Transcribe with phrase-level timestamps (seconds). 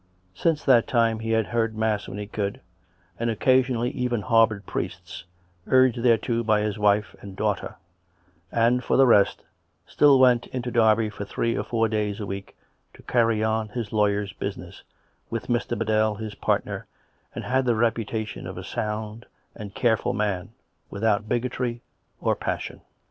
[0.33, 2.59] Since that time he had heard mass when he could,
[3.19, 5.25] and occasionally even har boured priests,
[5.67, 7.75] urged thereto by his wife and daughter;
[8.51, 9.43] and, for the rest,
[9.85, 12.57] still went into Derby for three or four days a week
[12.95, 14.81] to carry on his lawyer's business,
[15.29, 15.77] with Mr.
[15.77, 16.87] Biddell his partner,
[17.35, 20.49] and had the reputation of a sound and careful man
[20.89, 21.83] without bigotry
[22.19, 22.81] or passion.